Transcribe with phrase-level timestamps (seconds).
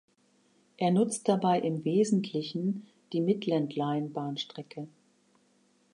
[0.77, 4.87] Er nutzt dabei im Wesentlichen die "Midland Line"-Bahnstrecke.